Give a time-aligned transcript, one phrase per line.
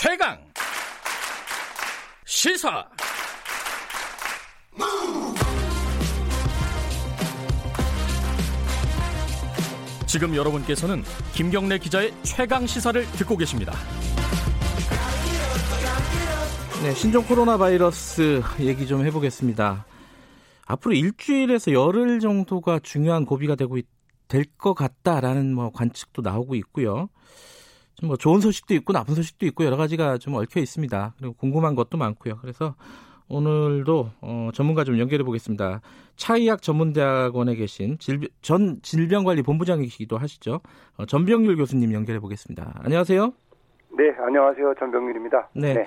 [0.00, 0.38] 최강
[2.24, 2.86] 시사
[10.06, 11.02] 지금 여러분께서는
[11.34, 13.72] 김경래 기자의 최강 시사를 듣고 계십니다.
[16.84, 19.84] 네, 신종 코로나 바이러스 얘기 좀 해보겠습니다.
[20.66, 23.76] 앞으로 일주일에서 열흘 정도가 중요한 고비가 되고
[24.28, 27.08] 될 것 같다라는 뭐 관측도 나오고 있고요.
[28.00, 31.14] 좀뭐 좋은 소식도 있고 나쁜 소식도 있고 여러 가지가 좀 얽혀 있습니다.
[31.18, 32.38] 그리고 궁금한 것도 많고요.
[32.40, 32.74] 그래서
[33.28, 35.80] 오늘도 어, 전문가 좀 연결해 보겠습니다.
[36.16, 40.60] 차의학 전문대학원에 계신 질병, 전 질병관리본부장이시기도 하시죠.
[40.96, 42.80] 어, 전병률 교수님 연결해 보겠습니다.
[42.84, 43.32] 안녕하세요.
[43.96, 44.74] 네, 안녕하세요.
[44.78, 45.50] 전병률입니다.
[45.54, 45.74] 네.
[45.74, 45.84] 네.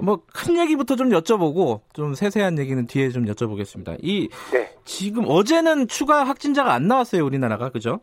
[0.00, 3.96] 뭐큰 얘기부터 좀 여쭤보고 좀 세세한 얘기는 뒤에 좀 여쭤보겠습니다.
[4.02, 4.70] 이 네.
[4.84, 7.70] 지금 어제는 추가 확진자가 안 나왔어요, 우리나라가.
[7.70, 8.00] 그죠?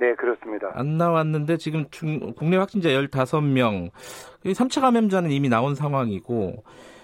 [0.00, 0.70] 네, 그렇습니다.
[0.74, 3.90] 안 나왔는데 지금 중, 국내 확진자 15명.
[4.44, 6.62] 3차 감염자는 이미 나온 상황이고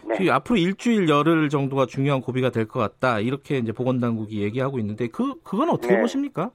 [0.09, 0.31] 네.
[0.31, 3.19] 앞으로 일주일 열흘 정도가 중요한 고비가 될 것 같다.
[3.21, 6.01] 이렇게 이제 보건당국이 얘기하고 있는데 그 그건 어떻게 네.
[6.01, 6.51] 보십니까?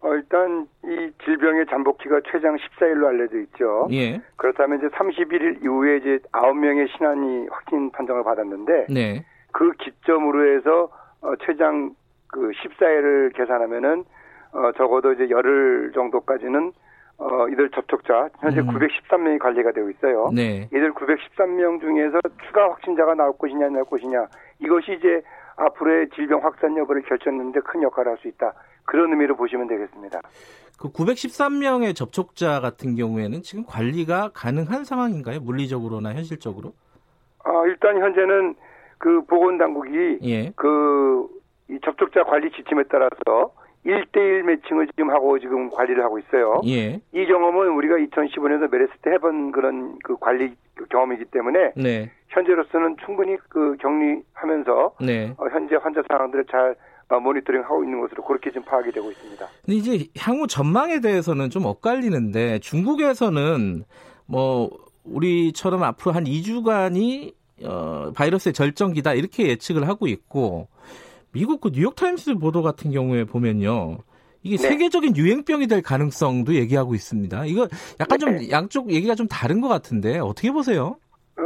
[0.00, 3.88] 어, 일단 이 질병의 잠복기가 최장 14일로 알려져 있죠.
[3.90, 4.20] 예.
[4.36, 9.24] 그렇다면 이제 31일 이후에 이제 9명의 신환이 확진 판정을 받았는데 네.
[9.52, 10.90] 그 기점으로 해서
[11.22, 11.94] 어, 최장
[12.28, 14.04] 그 14일을 계산하면은
[14.54, 16.72] 어, 적어도 이제 열흘 정도까지는
[17.18, 18.68] 어, 이들 접촉자 현재 음.
[18.68, 20.30] 913명이 관리가 되고 있어요.
[20.34, 20.66] 네.
[20.66, 24.26] 이들 913명 중에서 추가 확진자가 나올 것이냐 안 나올 것이냐
[24.60, 25.22] 이것이 이제
[25.56, 28.52] 앞으로의 질병 확산 여부를 결정하는데 큰 역할을 할 수 있다.
[28.84, 30.20] 그런 의미로 보시면 되겠습니다.
[30.78, 35.40] 그 913명의 접촉자 같은 경우에는 지금 관리가 가능한 상황인가요?
[35.40, 36.72] 물리적으로나 현실적으로?
[37.44, 38.54] 아, 일단 현재는
[38.98, 40.50] 그 보건당국이 예.
[40.56, 43.52] 그이 접촉자 관리 지침에 따라서
[43.86, 46.60] 1대1 매칭을 지금 하고 지금 관리를 하고 있어요.
[46.66, 47.00] 예.
[47.12, 50.54] 이 경험은 우리가 2015년도 메르스 때 해본 그런 그 관리
[50.90, 52.10] 경험이기 때문에 네.
[52.28, 55.34] 현재로서는 충분히 그 격리하면서 네.
[55.36, 56.74] 어, 현재 환자 상황들을 잘
[57.08, 59.46] 어, 모니터링하고 있는 것으로 그렇게 지금 파악이 되고 있습니다.
[59.64, 63.84] 근데 이제 향후 전망에 대해서는 좀 엇갈리는데 중국에서는
[64.26, 64.70] 뭐
[65.04, 70.68] 우리처럼 앞으로 한 2주간이 어, 바이러스의 절정기다 이렇게 예측을 하고 있고
[71.34, 73.98] 미국 그 뉴욕타임스 보도 같은 경우에 보면요.
[74.42, 74.68] 이게 네.
[74.68, 77.44] 세계적인 유행병이 될 가능성도 얘기하고 있습니다.
[77.46, 77.66] 이거
[78.00, 78.18] 약간 네.
[78.18, 80.96] 좀 양쪽 얘기가 좀 다른 것 같은데 어떻게 보세요?
[81.38, 81.42] 어,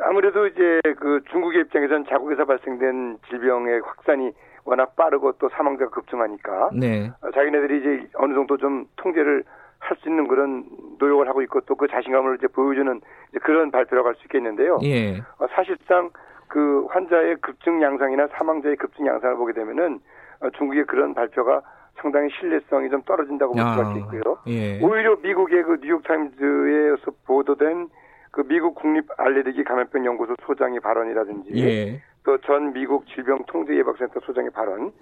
[0.00, 4.30] 아무래도 이제 그 중국의 입장에서는 자국에서 발생된 질병의 확산이
[4.64, 7.10] 워낙 빠르고 또 사망자가 급증하니까 네.
[7.20, 9.44] 어, 자기네들이 이제 어느 정도 좀 통제를
[9.78, 10.64] 할 수 있는 그런
[10.98, 14.78] 노력을 하고 있고 또 그 자신감을 이제 보여주는 이제 그런 발표라고 할 수 있겠는데요.
[14.84, 15.18] 예.
[15.38, 16.10] 어, 사실상
[16.48, 20.00] 그 환자의 급증 양상이나 사망자의 급증 양상을 보게 되면은
[20.40, 21.62] 어, 중국의 그런 발표가
[21.96, 24.38] 상당히 신뢰성이 좀 떨어진다고 볼 수가 있고요.
[24.48, 24.80] 예.
[24.82, 27.88] 오히려 미국의 그 뉴욕타임즈에서 보도된
[28.30, 32.02] 그 미국 국립 알레르기 감염병 연구소 소장의 발언이라든지 예.
[32.22, 34.92] 또전 미국 질병통제예방센터 소장의 발언,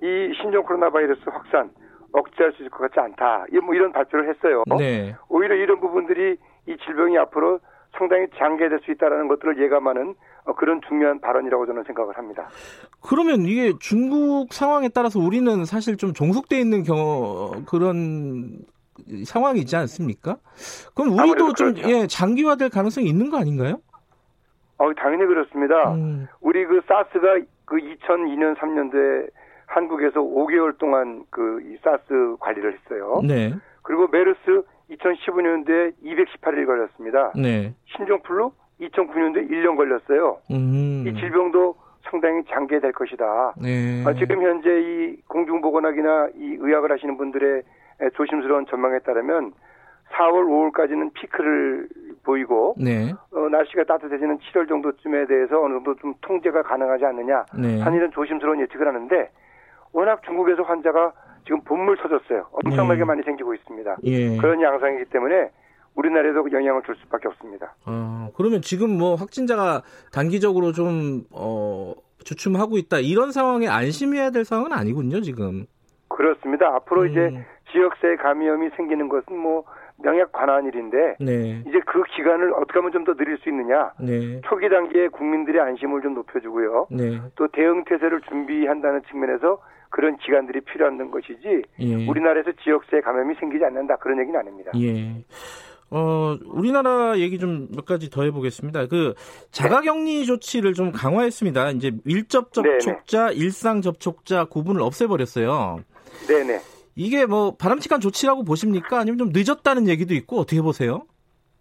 [0.00, 1.70] 이 신종 코로나 바이러스 확산
[2.12, 3.44] 억제할 수 있을 것 같지 않다.
[3.62, 4.62] 뭐 이런 발표를 했어요.
[4.78, 5.14] 네.
[5.28, 6.36] 오히려 이런 부분들이
[6.66, 7.60] 이 질병이 앞으로
[7.96, 10.14] 상당히 장기화될 수 있다라는 것들을 예감하는
[10.44, 12.48] 어, 그런 중요한 발언이라고 저는 생각을 합니다.
[13.02, 18.58] 그러면 이게 중국 상황에 따라서 우리는 사실 좀 종속돼 있는 경우 그런
[19.24, 20.36] 상황이 있지 않습니까?
[20.94, 21.90] 그럼 우리도 좀 그렇죠.
[21.90, 23.80] 예, 장기화될 가능성이 있는 거 아닌가요?
[24.78, 25.92] 어, 당연히 그렇습니다.
[25.92, 26.26] 음.
[26.40, 29.28] 우리 그 사스가 그 2002년 3년도에
[29.66, 33.20] 한국에서 5개월 동안 그 이 사스 관리를 했어요.
[33.26, 33.54] 네.
[33.82, 37.32] 그리고 메르스 2015년도에 218일 걸렸습니다.
[37.36, 37.74] 네.
[37.96, 40.38] 신종플루 2009년도에 1년 걸렸어요.
[40.50, 41.04] 음.
[41.06, 41.76] 이 질병도
[42.10, 43.54] 상당히 장기화될 것이다.
[43.60, 44.02] 네.
[44.06, 47.62] 아, 지금 현재 이 공중보건학이나 이 의학을 하시는 분들의
[48.14, 49.52] 조심스러운 전망에 따르면
[50.12, 51.88] 4월, 5월까지는 피크를
[52.24, 53.12] 보이고 네.
[53.32, 57.80] 어, 날씨가 따뜻해지는 7월 정도쯤에 대해서 어느 정도 좀 통제가 가능하지 않느냐 네.
[57.80, 59.30] 한 이런 조심스러운 예측을 하는데
[59.92, 61.12] 워낙 중국에서 환자가
[61.44, 62.46] 지금 본물 터졌어요.
[62.52, 63.04] 엄청나게 네.
[63.04, 63.96] 많이 생기고 있습니다.
[64.04, 64.36] 예.
[64.36, 65.50] 그런 양상이기 때문에
[65.94, 67.74] 우리나라에도 영향을 줄 수밖에 없습니다.
[67.86, 69.82] 어, 그러면 지금 뭐 확진자가
[70.12, 71.94] 단기적으로 좀 어,
[72.24, 75.66] 주춤하고 있다 이런 상황에 안심해야 될 상황은 아니군요 지금.
[76.08, 76.68] 그렇습니다.
[76.76, 77.08] 앞으로 음.
[77.08, 79.64] 이제 지역세 감염이 생기는 것은 뭐
[80.02, 81.62] 명약 관한 일인데 네.
[81.66, 83.92] 이제 그 기간을 어떻게 하면 좀 더 늘릴 수 있느냐.
[84.00, 84.40] 네.
[84.48, 86.86] 초기 단계에 국민들의 안심을 좀 높여주고요.
[86.90, 87.20] 네.
[87.36, 92.06] 또 대응 태세를 준비한다는 측면에서 그런 기간들이 필요한 것이지 예.
[92.06, 94.70] 우리나라에서 지역세 감염이 생기지 않는다 그런 얘기는 아닙니다.
[94.76, 95.24] 예.
[95.90, 98.86] 어, 우리나라 얘기 좀 몇 가지 더 해보겠습니다.
[98.86, 99.14] 그
[99.50, 101.70] 자가격리 조치를 좀 강화했습니다.
[101.70, 103.36] 이제 밀접 접촉자, 네네.
[103.36, 105.80] 일상 접촉자 구분을 없애버렸어요.
[106.28, 106.60] 네네.
[106.96, 108.98] 이게 뭐 바람직한 조치라고 보십니까?
[108.98, 111.02] 아니면 좀 늦었다는 얘기도 있고 어떻게 보세요?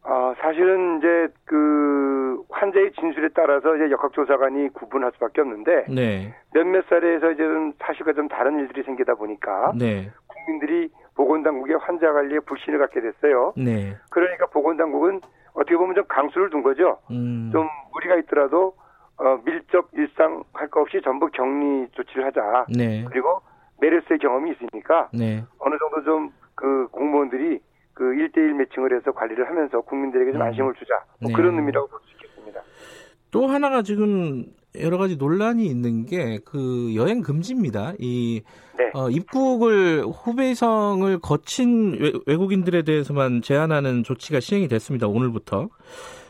[0.03, 1.55] 어, 사실은 이제 그
[2.49, 6.33] 환자의 진술에 따라서 이제 역학조사관이 구분할 수밖에 없는데 네.
[6.53, 10.09] 몇몇 사례에서 이제 좀 사실과 좀 다른 일들이 생기다 보니까 네.
[10.27, 13.53] 국민들이 보건당국의 환자 관리에 불신을 갖게 됐어요.
[13.57, 13.95] 네.
[14.09, 15.21] 그러니까 보건당국은
[15.53, 16.97] 어떻게 보면 좀 강수를 둔 거죠.
[17.11, 17.49] 음.
[17.51, 18.73] 좀 무리가 있더라도
[19.17, 22.65] 어, 밀접 일상 할 거 없이 전부 격리 조치를 하자.
[22.75, 23.05] 네.
[23.09, 23.41] 그리고
[23.81, 25.43] 메르스의 경험이 있으니까 네.
[25.59, 27.61] 어느 정도 좀 그 공무원들이
[27.93, 30.47] 그 1대1 매칭을 해서 관리를 하면서 국민들에게 좀 음.
[30.47, 30.93] 안심을 주자.
[31.21, 31.33] 뭐 네.
[31.33, 32.18] 그런 의미라고 볼수 있겠습니다.
[33.31, 34.45] 또 하나가 지금
[34.79, 37.93] 여러 가지 논란이 있는 게 그 여행 금지입니다.
[37.99, 38.41] 이
[38.77, 38.91] 네.
[38.93, 45.07] 어, 입국을 후베이성을 거친 외, 국인들에 대해서만 제한하는 조치가 시행이 됐습니다.
[45.07, 45.69] 오늘부터.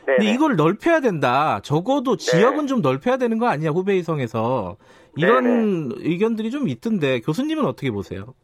[0.06, 1.60] 네 근데 이걸 넓혀야 된다.
[1.62, 2.24] 적어도 네.
[2.24, 2.66] 지역은 네.
[2.66, 4.76] 좀 넓혀야 되는 거 아니야 후베이성에서
[5.16, 5.94] 이런 네네.
[6.08, 8.34] 의견들이 좀 있던데 교수님은 어떻게 보세요?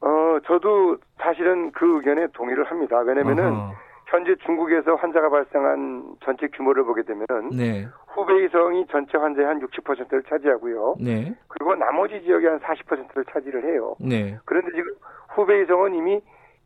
[0.00, 2.98] 어 저도 사실은 그 의견에 동의를 합니다.
[3.00, 3.72] 왜냐면은 어허.
[4.12, 7.88] 현재 중국에서 환자가 발생한 전체 규모를 보게 되면은 네.
[8.08, 10.96] 후베이성이 전체 환자의 한 60%를 차지하고요.
[11.00, 11.34] 네.
[11.48, 13.96] 그리고 나머지 지역이 한 40%를 차지를 해요.
[13.98, 14.38] 네.
[14.44, 14.92] 그런데 지금
[15.30, 16.20] 후베이성은 이미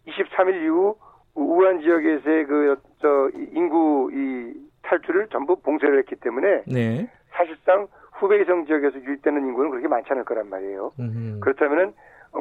[0.09, 0.97] 23일 이후
[1.35, 7.11] 우한 지역에서의 그 저 인구 이 탈출을 전부 봉쇄를 했기 때문에 네.
[7.31, 10.93] 사실상 후베이성 지역에서 유입되는 인구는 그렇게 많지 않을 거란 말이에요.
[10.99, 11.41] 음흠.
[11.41, 11.93] 그렇다면은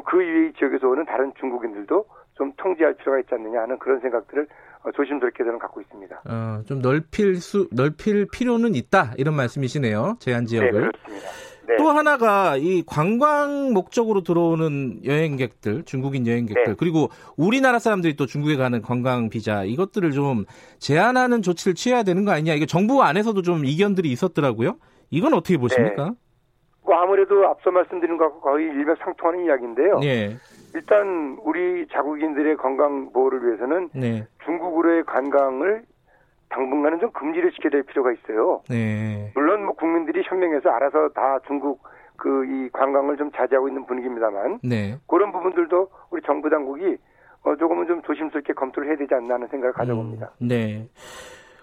[0.06, 2.04] 그 이외의 지역에서 오는 다른 중국인들도
[2.34, 6.22] 좀 통제할 필요가 있지 않느냐 하는 그런 생각들을 어, 조심스럽게 저는 갖고 있습니다.
[6.28, 10.16] 어, 좀 넓힐 수 넓힐 필요는 있다 이런 말씀이시네요.
[10.20, 10.72] 제한 지역을.
[10.72, 11.28] 네, 그렇습니다.
[11.68, 11.76] 네.
[11.78, 16.74] 또 하나가 이 관광 목적으로 들어오는 여행객들, 중국인 여행객들, 네.
[16.78, 20.44] 그리고 우리나라 사람들이 또 중국에 가는 관광 비자 이것들을 좀
[20.78, 22.54] 제한하는 조치를 취해야 되는 거 아니냐.
[22.54, 24.76] 이게 정부 안에서도 좀 이견들이 있었더라고요.
[25.10, 26.04] 이건 어떻게 보십니까?
[26.04, 26.10] 네.
[26.84, 29.98] 뭐 아무래도 앞서 말씀드린 것과 거의 일맥상통하는 이야기인데요.
[29.98, 30.36] 네.
[30.74, 34.26] 일단 우리 자국인들의 건강 보호를 위해서는 네.
[34.44, 35.84] 중국으로의 관광을
[36.48, 38.62] 당분간은 좀 금지를 시켜야 될 필요가 있어요.
[38.68, 39.32] 네.
[39.34, 41.82] 물론 뭐 국민들이 현명해서 알아서 다 중국
[42.16, 44.98] 그 이 관광을 좀 자제하고 있는 분위기입니다만 네.
[45.06, 46.96] 그런 부분들도 우리 정부 당국이
[47.42, 50.32] 어 조금은 좀 조심스럽게 검토를 해야 되지 않나 하는 생각을 가져봅니다.
[50.42, 50.88] 음, 네.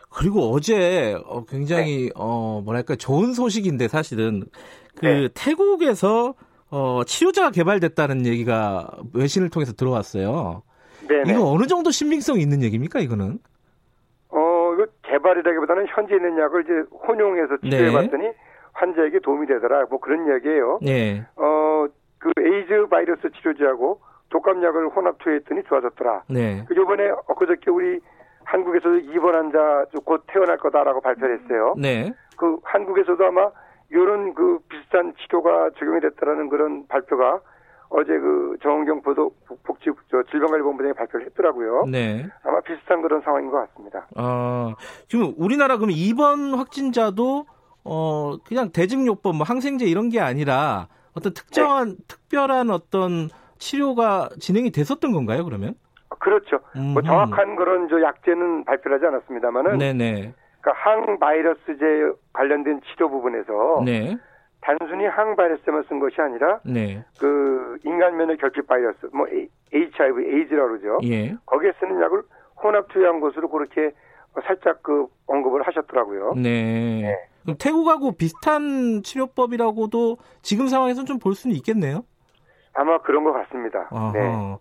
[0.09, 2.11] 그리고 어제 어 굉장히 네.
[2.15, 4.44] 어 뭐랄까 좋은 소식인데 사실은
[4.95, 5.29] 그 네.
[5.33, 6.35] 태국에서
[6.75, 10.63] 어, 치료제가 개발됐다는 얘기가 외신을 통해서 들어왔어요.
[11.07, 11.21] 네.
[11.27, 13.37] 이거 어느 정도 신빙성이 있는 얘기입니까, 이거는?
[14.29, 16.73] 어, 이거 개발이라기보다는 현재 있는 약을 이제
[17.07, 18.35] 혼용해서 치료해봤더니 네.
[18.71, 19.85] 환자에게 도움이 되더라.
[19.91, 20.79] 뭐 그런 이야기예요.
[20.81, 21.23] 네.
[21.35, 21.85] 어,
[22.17, 26.23] 그 에이즈 바이러스 치료제하고 독감약을 혼합 투여했더니 좋아졌더라.
[26.27, 26.65] 네.
[26.67, 27.99] 그 요번에 엊그저께 우리
[28.45, 31.75] 한국에서도 입원 환자 곧 태어날 거다라고 발표를 했어요.
[31.77, 32.11] 네.
[32.35, 33.51] 그 한국에서도 아마
[33.94, 37.40] 이런 그 비슷한 치료가 적용이 됐다라는 그런 발표가
[37.90, 41.86] 어제 그 정은경 보도 복지 저 질병관리본부장이 발표를 했더라고요.
[41.86, 42.28] 네.
[42.44, 44.07] 아마 비슷한 그런 상황인 것 같습니다.
[44.16, 44.74] 아
[45.07, 47.45] 지금 우리나라 그럼 이번 확진자도
[47.84, 51.95] 어 그냥 대증요법 뭐 항생제 이런 게 아니라 어떤 특정한 네.
[52.07, 53.30] 특별한 어떤
[53.60, 55.45] 치료가 진행이 됐었던 건가요?
[55.45, 55.75] 그러면?
[56.19, 56.60] 그렇죠.
[56.94, 59.78] 뭐 정확한 그런 저 약제는 발표하지 않았습니다만은.
[59.78, 60.34] 네네.
[60.63, 64.18] 그러니까 항바이러스제 관련된 치료 부분에서 네.
[64.62, 67.04] 단순히 항바이러스만 쓴 것이 아니라 네.
[67.19, 69.27] 그 인간면의 결핍 바이러스, 뭐
[69.74, 71.00] HIV, 에이즈라고 그러죠.
[71.04, 71.36] 예.
[71.45, 72.24] 거기에 쓰는 약을
[72.63, 73.92] 혼합 투여한 것으로 그렇게
[74.48, 76.33] 살짝 그 언급을 하셨더라고요.
[76.35, 77.02] 네.
[77.02, 77.16] 네.
[77.44, 82.06] 그럼 태국하고 비슷한 치료법이라고도 지금 상황에서는 좀 볼 수는 있겠네요.
[82.73, 83.90] 아마 그런 것 같습니다.
[84.14, 84.57] 네.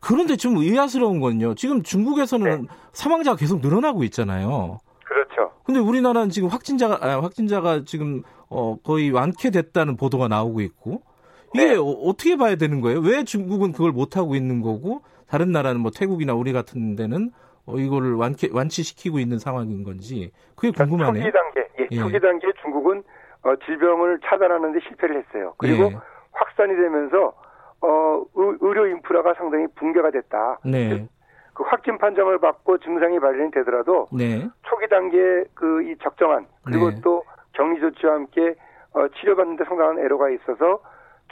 [0.00, 1.54] 그런데 좀 의아스러운 건요.
[1.54, 2.68] 지금 중국에서는 네.
[2.92, 4.78] 사망자가 계속 늘어나고 있잖아요.
[5.40, 5.52] 그렇죠.
[5.64, 11.02] 근데 우리나라는 지금 확진자가 아, 확진자가 지금 어, 거의 완쾌됐다는 보도가 나오고 있고
[11.54, 11.76] 이게 네.
[11.76, 13.00] 어, 떻게 봐야 되는 거예요?
[13.00, 17.30] 왜 중국은 그걸 못 하고 있는 거고 다른 나라는 뭐 태국이나 우리 같은 데는
[17.66, 21.22] 어, 이거를 완쾌 완치시키고 있는 상황인 건지 그게 그러니까 궁금하네요.
[21.24, 21.96] 초기 단계, 예, 예.
[22.00, 23.02] 초기 단계 중국은
[23.42, 25.54] 어, 질병을 차단하는데 실패를 했어요.
[25.58, 25.98] 그리고 예.
[26.32, 27.32] 확산이 되면서
[27.82, 30.58] 어, 의 료 인프라가 상당히 붕괴가 됐다.
[30.64, 31.08] 네.
[31.60, 34.48] 그 확진 판정을 받고 증상이 발현이 되더라도 네.
[34.62, 37.00] 초기 단계 그이 적정한 그리고 네.
[37.02, 38.54] 또 격리 조치와 함께
[38.94, 40.80] 어, 치료받는데 상당한 애로가 있어서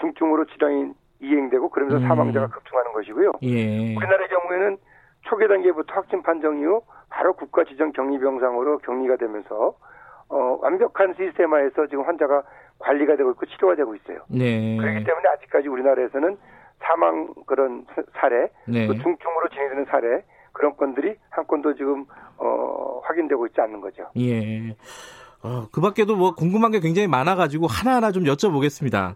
[0.01, 2.07] 중증으로 치료이 이행되고 그러면서 음.
[2.07, 3.33] 사망자가 급증하는 것이고요.
[3.43, 3.97] 예.
[3.97, 4.77] 우리나라의 경우에는
[5.23, 9.75] 초기 단계부터 확진 판정 이후 바로 국가 지정 격리 병상으로 격리가 되면서
[10.29, 12.43] 어, 완벽한 시스템화에서 지금 환자가
[12.81, 14.19] 관리가 되고 있고 치료가 되고 있어요.
[14.29, 14.77] 네.
[14.77, 16.37] 그렇기 때문에 아직까지 우리나라에서는
[16.89, 17.85] 사망 그런
[18.19, 18.87] 사례, 네.
[18.87, 22.07] 또 중증으로 진행되는 사례 그런 건들이 한 건도 지금
[22.39, 24.05] 어, 확인되고 있지 않는 거죠.
[24.17, 24.75] 예.
[25.43, 29.15] 어, 그 밖에도 뭐 궁금한 게 굉장히 많아가지고 하나하나 좀 여쭤보겠습니다.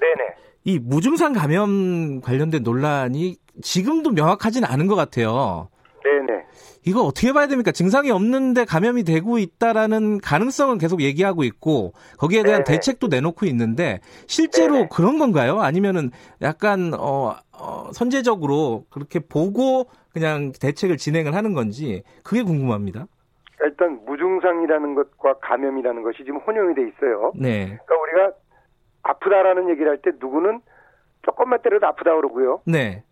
[0.00, 0.34] 네네.
[0.64, 5.68] 이 무증상 감염 관련된 논란이 지금도 명확하진 않은 것 같아요.
[6.02, 6.39] 네네.
[6.86, 7.72] 이거 어떻게 봐야 됩니까?
[7.72, 12.76] 증상이 없는데 감염이 되고 있다라는 가능성은 계속 얘기하고 있고 거기에 대한 네네.
[12.78, 14.88] 대책도 내놓고 있는데 실제로 네네.
[14.90, 15.60] 그런 건가요?
[15.60, 16.10] 아니면은
[16.40, 23.06] 약간 어, 어, 선제적으로 그렇게 보고 그냥 대책을 진행을 하는 건지 그게 궁금합니다.
[23.62, 27.32] 일단 무증상이라는 것과 감염이라는 것이 지금 혼용이 돼 있어요.
[27.36, 27.78] 네.
[27.84, 28.32] 그러니까 우리가
[29.02, 30.60] 아프다라는 얘기를 할 때 누구는
[31.22, 32.62] 조금만 때려도 아프다 그러고요.
[32.64, 33.04] 네.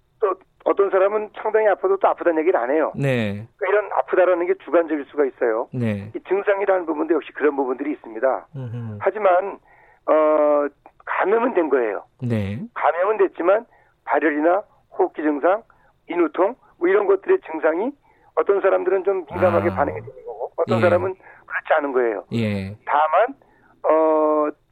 [0.69, 2.93] 또 어떤 사람은 상당히 아파도 또 아프다는 얘기를 안 해요.
[2.95, 3.47] 네.
[3.57, 5.69] 그러니까 이런 아프다라는 게 주관적일 수가 있어요.
[5.73, 6.11] 네.
[6.15, 8.47] 이 증상이라는 부분도 역시 그런 부분들이 있습니다.
[8.57, 8.99] 음흠.
[9.01, 9.59] 하지만
[10.07, 10.67] 어
[11.05, 12.05] 감염은 된 거예요.
[12.23, 12.61] 네.
[12.75, 13.67] 감염은 됐지만
[14.05, 14.63] 발열이나
[14.99, 15.63] 호흡기 증상,
[16.09, 17.91] 인후통 뭐 이런 것들의 증상이
[18.37, 19.75] 어떤 사람들은 좀 민감하게 아.
[19.75, 20.83] 반응이 되는 거고 어떤 예.
[20.83, 22.25] 사람은 그렇지 않은 거예요.
[22.33, 22.77] 예.
[22.85, 23.35] 다만
[23.83, 24.29] 어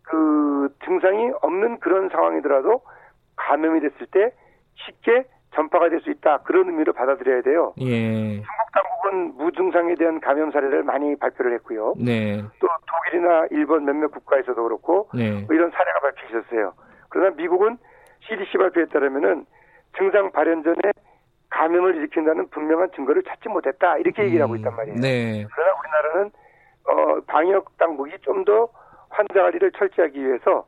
[0.07, 2.81] 그 증상이 없는 그런 상황이더라도
[3.37, 4.33] 감염이 됐을 때
[4.75, 5.25] 쉽게
[5.57, 7.73] 전파가 될 수 있다 그런 의미로 받아들여야 돼요.
[7.81, 8.35] 예.
[8.35, 11.95] 중국 당국은 무증상에 대한 감염 사례를 많이 발표를 했고요.
[11.99, 12.43] 네.
[12.61, 15.33] 또 독일이나 일본 몇몇 국가에서도 그렇고 네.
[15.47, 16.75] 뭐 이런 사례가 밝혀졌어요.
[17.09, 17.79] 그러나 미국은
[18.29, 19.47] CDC 발표에 따르면은
[19.97, 20.93] 증상 발현 전에
[21.49, 25.01] 감염을 일으킨다는 분명한 증거를 찾지 못했다 이렇게 얘기를 하고 음, 있단 말이에요.
[25.01, 25.47] 네.
[25.55, 26.31] 그러나 우리나라는
[26.89, 28.69] 어, 방역 당국이 좀 더
[29.09, 30.67] 환자 관리를 철저하기 위해서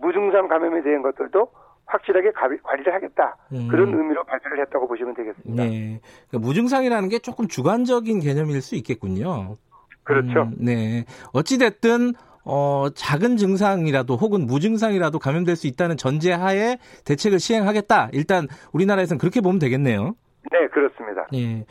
[0.00, 1.48] 무증상 감염에 대한 것들도
[1.86, 3.68] 확실하게 관리를 하겠다 음.
[3.68, 5.64] 그런 의미로 발표를 했다고 보시면 되겠습니다.
[5.64, 9.56] 네, 그러니까 무증상이라는 게 조금 주관적인 개념일 수 있겠군요.
[10.04, 10.42] 그렇죠.
[10.42, 12.14] 음, 네, 어찌 됐든
[12.44, 18.10] 어, 작은 증상이라도 혹은 무증상이라도 감염될 수 있다는 전제하에 대책을 시행하겠다.
[18.12, 20.14] 일단 우리나라에서는 그렇게 보면 되겠네요.
[20.52, 21.26] 네, 그렇습니다.
[21.34, 21.64] 예.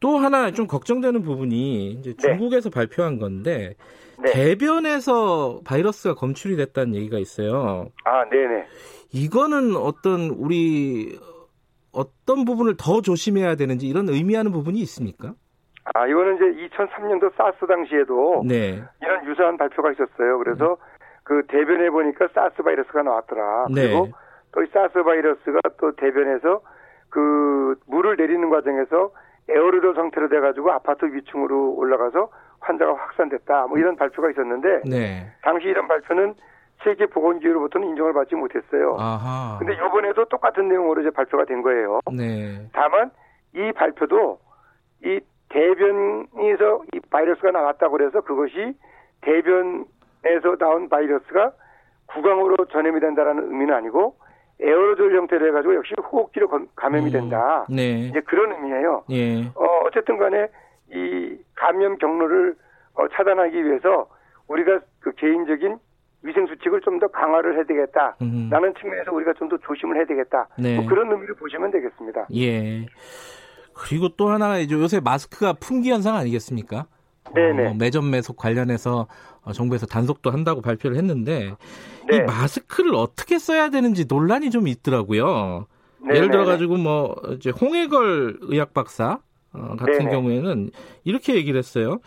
[0.00, 2.16] 또 하나 좀 걱정되는 부분이 이제 네.
[2.16, 2.74] 중국에서 네.
[2.74, 3.74] 발표한 건데
[4.18, 4.32] 네.
[4.32, 7.86] 대변에서 바이러스가 검출이 됐다는 얘기가 있어요.
[8.04, 8.66] 아, 네 네.
[9.12, 11.18] 이거는 어떤 우리
[11.92, 15.32] 어떤 부분을 더 조심해야 되는지 이런 의미하는 부분이 있습니까?
[15.94, 18.82] 아, 이거는 이제 2003년도 사스 당시에도 네.
[19.00, 20.38] 이런 유사한 발표가 있었어요.
[20.38, 20.96] 그래서 네.
[21.22, 23.66] 그 대변에 보니까 사스 바이러스가 나왔더라.
[23.74, 23.88] 네.
[23.88, 24.08] 그리고
[24.52, 26.60] 또 이 사스 바이러스가 또 대변에서
[27.10, 29.10] 그 물을 내리는 과정에서
[29.48, 33.66] 에어로졸 상태로 돼가지고 아파트 위층으로 올라가서 환자가 확산됐다.
[33.68, 35.30] 뭐 이런 발표가 있었는데 네.
[35.42, 36.34] 당시 이런 발표는
[36.82, 38.96] 세계 보건기구로부터는 인정을 받지 못했어요.
[38.98, 39.58] 아하.
[39.58, 42.00] 근데 이번에도 똑같은 내용으로 이제 발표가 된 거예요.
[42.12, 42.68] 네.
[42.72, 43.10] 다만
[43.54, 44.38] 이 발표도
[45.04, 48.76] 이 대변에서 이 바이러스가 나왔다고 그래서 그것이
[49.22, 51.52] 대변에서 나온 바이러스가
[52.06, 54.16] 구강으로 전염이 된다라는 의미는 아니고
[54.60, 57.66] 에어로졸 형태로 해가지고 역시 호흡기로 감염이 음, 된다.
[57.70, 58.08] 음, 네.
[58.08, 59.04] 이제 그런 의미예요.
[59.10, 59.46] 예.
[59.54, 60.48] 어, 어쨌든 간에
[60.90, 62.54] 이 감염 경로를
[62.94, 64.08] 어, 차단하기 위해서
[64.48, 65.78] 우리가 그 개인적인
[66.26, 68.16] 위생 수칙을 좀 더 강화를 해야 되겠다.
[68.20, 68.48] 음.
[68.50, 70.48] 라는 측면에서 우리가 좀 더 조심을 해야 되겠다.
[70.58, 70.76] 네.
[70.76, 72.26] 뭐 그런 의미를 보시면 되겠습니다.
[72.34, 72.86] 예.
[73.74, 76.86] 그리고 또 하나가 이제 요새 마스크가 품귀 현상 아니겠습니까?
[77.34, 77.66] 네네.
[77.68, 79.06] 어, 매점 매속 관련해서
[79.42, 81.52] 어, 정부에서 단속도 한다고 발표를 했는데
[82.08, 82.16] 네.
[82.16, 85.66] 이 마스크를 어떻게 써야 되는지 논란이 좀 있더라고요.
[86.00, 86.16] 네네.
[86.16, 89.18] 예를 들어 가지고 뭐 이제 홍해걸 의학 박사
[89.52, 90.10] 어, 같은 네네.
[90.10, 90.70] 경우에는
[91.04, 91.98] 이렇게 얘기를 했어요.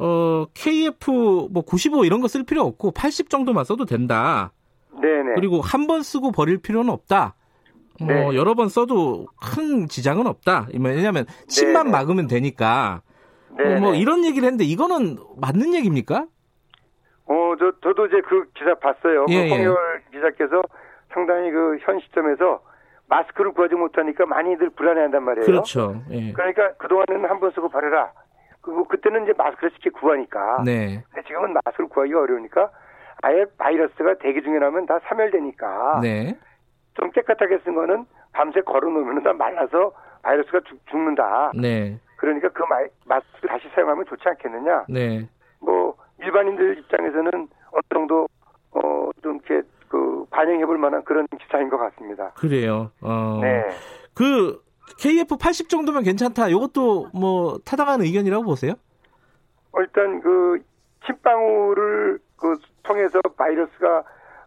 [0.00, 4.52] 어, KF 뭐 95 이런 거 쓸 필요 없고 80 정도만 써도 된다.
[5.00, 5.34] 네네.
[5.34, 7.34] 그리고 한 번 쓰고 버릴 필요는 없다.
[8.00, 8.36] 뭐 네.
[8.36, 10.68] 여러 번 써도 큰 지장은 없다.
[10.78, 11.92] 왜냐하면 침만 네.
[11.92, 13.02] 막으면 되니까.
[13.58, 13.78] 네.
[13.78, 16.26] 뭐 이런 얘기를 했는데 이거는 맞는 얘기입니까?
[17.26, 19.26] 어, 저 저도 이제 그 기사 봤어요.
[19.28, 20.16] 예, 그 홍열 예.
[20.16, 20.62] 기자께서
[21.12, 22.60] 상당히 그 현 시점에서
[23.08, 25.46] 마스크를 구하지 못하니까 많이들 불안해한단 말이에요.
[25.46, 26.00] 그렇죠.
[26.10, 26.32] 예.
[26.32, 28.12] 그러니까 그 동안에는 한번 쓰고 버려라.
[28.60, 30.62] 그리고 그때는 이제 마스크를 쉽게 구하니까.
[30.64, 31.02] 네.
[31.10, 32.70] 근데 지금은 마스크를 구하기가 어려우니까
[33.22, 36.00] 아예 바이러스가 대기 중에 나면 다 사멸되니까.
[36.02, 36.36] 네.
[36.94, 41.98] 좀 깨끗하게 쓴 거는 밤새 걸어놓으면 다 말라서 바이러스가 죽, 는다 네.
[42.16, 42.76] 그러니까 그 마,
[43.06, 44.84] 마스크 다시 사용하면 좋지 않겠느냐.
[44.88, 45.26] 네.
[45.60, 48.28] 뭐 일반인들 입장에서는 어느 정도
[48.72, 52.30] 어좀 이렇게 그 반영해볼 만한 그런 기사인 것 같습니다.
[52.34, 52.90] 그래요.
[53.00, 53.38] 어.
[53.40, 53.64] 네.
[54.14, 54.60] 그
[54.98, 56.48] KF 80 정도면 괜찮다.
[56.48, 58.74] 이것도 뭐 타당한 의견이라고 보세요?
[59.78, 60.58] 일단 그
[61.06, 64.04] 침방울을 그 통해서 바이러스가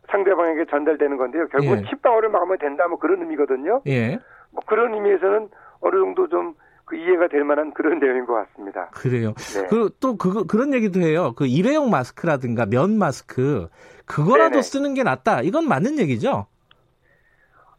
[0.10, 1.48] 상대방에게 전달되는 건데요.
[1.48, 1.90] 결국은 예.
[1.90, 3.82] 침방울을 막으면 된다 뭐 그런 의미거든요.
[3.88, 4.20] 예.
[4.52, 5.50] 뭐 그런 의미에서는
[5.82, 8.90] 어느 정도 좀 그 이해가 될 만한 그런 내용인 것 같습니다.
[8.92, 9.34] 그래요.
[9.56, 9.68] 네.
[9.68, 11.34] 그또 그 그런 얘기도 해요.
[11.36, 13.70] 그 일회용 마스크라든가 면 마스크
[14.06, 14.62] 그거라도 네네.
[14.62, 15.42] 쓰는 게 낫다.
[15.42, 16.48] 이건 맞는 얘기죠?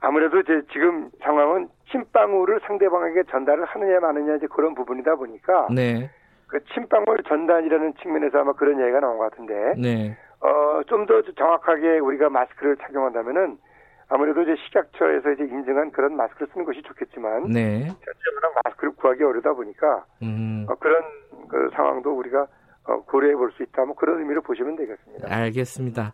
[0.01, 6.11] 아무래도 이제 지금 상황은 침방울을 상대방에게 전달을 하느냐 마느냐 이제 그런 부분이다 보니까 네.
[6.49, 10.17] 그 침방울 전단이라는 측면에서 아마 그런 얘기가 나온 것 같은데 네.
[10.41, 13.59] 어, 좀 더 정확하게 우리가 마스크를 착용한다면은
[14.09, 17.89] 아무래도 이제 식약처에서 이제 인증한 그런 마스크를 쓰는 것이 좋겠지만 네.
[17.89, 20.67] 실제로는 마스크를 구하기 어려다 보니까 음.
[20.69, 21.03] 어, 그런
[21.49, 22.47] 그 상황도 우리가
[22.87, 23.85] 어, 고려해 볼 수 있다.
[23.87, 25.29] 뭐 그런 의미로 보시면 되겠습니다.
[25.35, 26.13] 알겠습니다.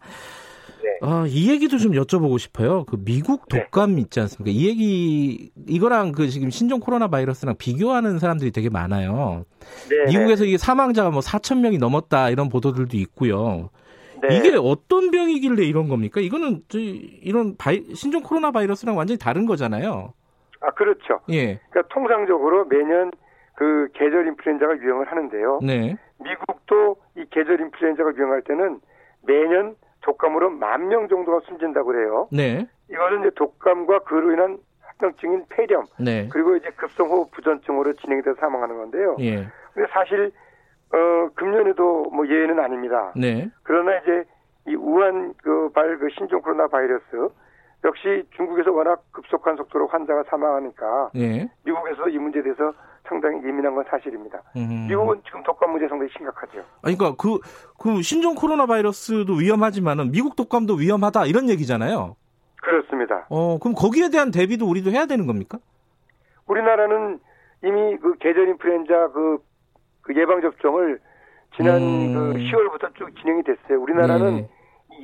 [0.82, 0.98] 네.
[1.02, 2.84] 어, 이 얘기도 좀 여쭤보고 싶어요.
[2.84, 3.64] 그 미국 네.
[3.64, 4.02] 독감 네.
[4.02, 4.50] 있지 않습니까?
[4.54, 9.44] 이 얘기 이거랑 그 지금 신종 코로나 바이러스랑 비교하는 사람들이 되게 많아요.
[9.88, 10.12] 네.
[10.12, 13.70] 미국에서 이게 사망자가 뭐 4천 명이 넘었다 이런 보도들도 있고요.
[14.22, 14.36] 네.
[14.36, 16.20] 이게 어떤 병이길래 이런 겁니까?
[16.20, 16.62] 이거는
[17.22, 20.12] 이런 바이, 신종 코로나 바이러스랑 완전히 다른 거잖아요.
[20.60, 21.20] 아 그렇죠.
[21.30, 21.58] 예.
[21.70, 23.10] 그러니까 통상적으로 매년
[23.54, 25.60] 그 계절 인플루엔자가 유행을 하는데요.
[25.62, 25.96] 네.
[26.22, 28.80] 미국도 이 계절 인플루엔자가 유행할 때는
[29.22, 32.28] 매년 독감으로 만 명 정도가 숨진다고 그래요.
[32.32, 32.66] 네.
[32.90, 36.28] 이거는 이제 독감과 그로 인한 합병증인 폐렴, 네.
[36.30, 39.16] 그리고 이제 급성호흡 부전증으로 진행이 돼서 사망하는 건데요.
[39.20, 39.46] 예.
[39.74, 40.32] 근데 사실
[40.92, 43.12] 어 금년에도 뭐 예외는 아닙니다.
[43.16, 43.48] 네.
[43.62, 44.24] 그러나 이제
[44.66, 47.28] 이 우한 그발그 그 신종 코로나 바이러스
[47.84, 51.48] 역시 중국에서 워낙 급속한 속도로 환자가 사망하니까 예.
[51.64, 52.72] 미국에서 이 문제에 대해서
[53.10, 54.40] 상당히 예민한 건 사실입니다.
[54.56, 54.86] 음.
[54.88, 56.58] 미국은 지금 독감 문제 상당히 심각하죠.
[56.82, 57.40] 아니, 그러니까 그,
[57.76, 62.14] 그 신종 코로나 바이러스도 위험하지만은 미국 독감도 위험하다 이런 얘기잖아요.
[62.62, 63.26] 그렇습니다.
[63.28, 65.58] 어, 그럼 거기에 대한 대비도 우리도 해야 되는 겁니까?
[66.46, 67.18] 우리나라는
[67.64, 69.38] 이미 그 계절 인플루엔자 그,
[70.02, 71.00] 그 예방 접종을
[71.56, 72.14] 지난 음.
[72.14, 73.80] 그 10월부터 쭉 진행이 됐어요.
[73.80, 74.48] 우리나라는 네.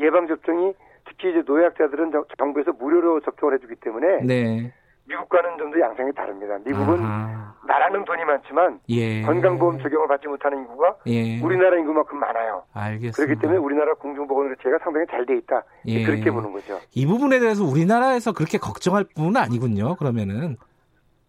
[0.00, 0.72] 예방 접종이
[1.08, 4.72] 특히 이제 노약자들은 정부에서 무료로 접종을 해주기 때문에 네.
[5.08, 6.58] 미국과는 좀 더 양상이 다릅니다.
[6.64, 7.54] 미국은 아.
[7.66, 9.22] 나라는 돈이 많지만 예.
[9.22, 11.40] 건강보험 적용을 받지 못하는 인구가 예.
[11.40, 12.62] 우리나라 인구만큼 많아요.
[12.72, 13.16] 알겠습니다.
[13.16, 15.64] 그렇기 때문에 우리나라 공중보건의료체가 상당히 잘 돼 있다.
[15.86, 16.04] 예.
[16.04, 16.78] 그렇게 보는 거죠.
[16.94, 19.96] 이 부분에 대해서 우리나라에서 그렇게 걱정할 부분은 아니군요.
[19.96, 20.56] 그러면은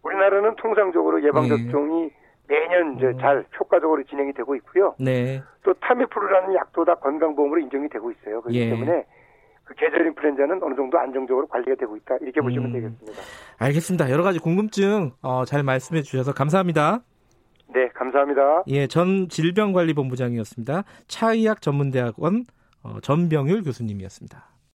[0.04, 2.12] 우리나라는 통상적으로 예방 접종이
[2.48, 3.18] 매년 이제 음.
[3.20, 4.96] 잘 효과적으로 진행이 되고 있고요.
[5.00, 5.42] 네.
[5.64, 8.42] 또 타미프루라는 약도 다 건강보험으로 인정이 되고 있어요.
[8.42, 8.70] 그렇기 예.
[8.70, 9.06] 때문에
[9.68, 13.22] 그 계절 인플루엔자는 어느 정도 안정적으로 관리가 되고 있다 이렇게 보시면 음, 되겠습니다.
[13.60, 14.10] 알겠습니다.
[14.12, 17.02] 여러 가지 궁금증 어, 잘 말씀해 주셔서 감사합니다.
[17.74, 18.64] 네, 감사합니다.
[18.68, 20.84] 예, 전 질병관리본부장이었습니다.
[21.08, 22.46] 차의학 전문대학원
[22.84, 24.57] 어, 전병율 교수님이었습니다.